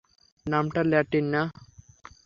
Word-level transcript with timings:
নামটা 0.45 0.81
ল্যাটিন 0.91 1.25
না। 1.33 1.41